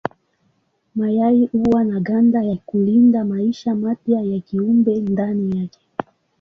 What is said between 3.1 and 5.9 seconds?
maisha mapya ya kiumbe ndani yake.